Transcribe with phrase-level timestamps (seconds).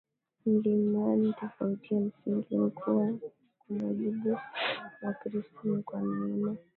[0.45, 3.07] mlimani Tofauti ya msingi ni kuwa
[3.57, 4.37] kwa mujibu
[5.01, 6.55] wa Kristo ni kwa neema